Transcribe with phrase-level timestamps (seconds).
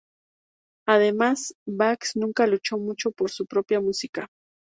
[0.87, 4.25] Además, Bax nunca luchó mucho por su propia música.